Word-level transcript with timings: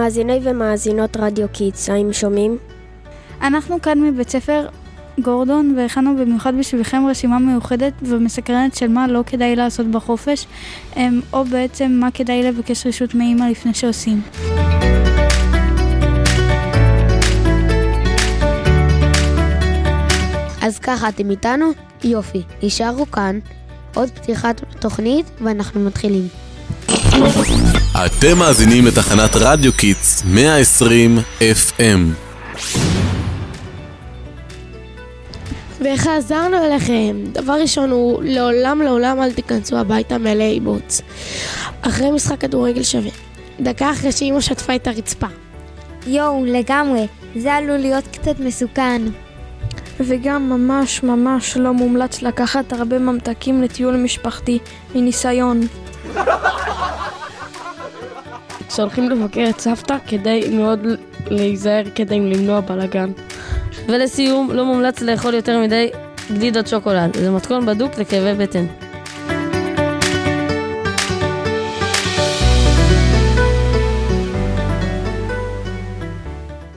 מאזיני 0.00 0.40
ומאזינות 0.42 1.16
רדיו 1.16 1.48
Kids, 1.52 1.90
האם 1.90 2.12
שומעים? 2.12 2.58
אנחנו 3.42 3.82
כאן 3.82 4.00
מבית 4.00 4.30
ספר 4.30 4.66
גורדון 5.22 5.74
והכנו 5.76 6.16
במיוחד 6.16 6.52
בשבילכם 6.58 7.06
רשימה 7.10 7.38
מיוחדת 7.38 7.92
ומסקרנת 8.02 8.74
של 8.74 8.88
מה 8.88 9.06
לא 9.06 9.20
כדאי 9.26 9.56
לעשות 9.56 9.86
בחופש, 9.86 10.46
אמ, 10.96 11.20
או 11.32 11.44
בעצם 11.44 11.90
מה 11.92 12.10
כדאי 12.10 12.42
לבקש 12.42 12.86
רשות 12.86 13.14
מאימא 13.14 13.44
לפני 13.44 13.74
שעושים. 13.74 14.20
אז 20.62 20.78
ככה, 20.78 21.08
אתם 21.08 21.30
איתנו? 21.30 21.66
יופי, 22.04 22.42
הישארו 22.62 23.10
כאן. 23.10 23.38
עוד 23.94 24.10
פתיחת 24.10 24.60
תוכנית 24.78 25.26
ואנחנו 25.40 25.80
מתחילים. 25.80 26.49
אתם 28.06 28.38
מאזינים 28.38 28.86
לתחנת 28.86 29.30
רדיו 29.34 29.72
Kids 29.72 30.22
120 30.26 31.18
FM. 31.40 31.80
וחזרנו 35.80 36.64
אליכם. 36.66 37.16
דבר 37.32 37.52
ראשון 37.52 37.90
הוא 37.90 38.22
לעולם 38.22 38.82
לעולם 38.82 39.22
אל 39.22 39.32
תיכנסו 39.32 39.76
הביתה 39.76 40.18
מלאי 40.18 40.60
בוץ. 40.60 41.00
אחרי 41.82 42.10
משחק 42.10 42.40
כדורגל 42.40 42.82
שווה. 42.82 43.10
דקה 43.60 43.90
אחרי 43.90 44.12
שאימא 44.12 44.40
שטפה 44.40 44.74
את 44.74 44.86
הרצפה. 44.86 45.26
יואו, 46.06 46.44
לגמרי. 46.44 47.06
זה 47.36 47.54
עלול 47.54 47.76
להיות 47.78 48.04
קצת 48.06 48.40
מסוכן. 48.40 49.02
וגם 50.00 50.48
ממש 50.48 51.02
ממש 51.02 51.56
לא 51.56 51.72
מומלץ 51.72 52.22
לקחת 52.22 52.72
הרבה 52.72 52.98
ממתקים 52.98 53.62
לטיול 53.62 53.96
משפחתי, 53.96 54.58
מניסיון. 54.94 55.60
כשהולכים 58.70 59.10
לבקר 59.10 59.46
את 59.50 59.60
סבתא 59.60 59.96
כדי 60.06 60.40
מאוד 60.52 60.86
להיזהר 61.26 61.82
כדי 61.94 62.20
למנוע 62.20 62.60
בלאגן. 62.60 63.10
ולסיום, 63.86 64.50
לא 64.52 64.64
מומלץ 64.64 65.00
לאכול 65.00 65.34
יותר 65.34 65.58
מדי 65.58 65.90
גלידות 66.32 66.66
שוקולד, 66.66 67.16
זה 67.16 67.30
מתכון 67.30 67.66
בדוק 67.66 67.98
לכאבי 67.98 68.46
בטן. 68.46 68.66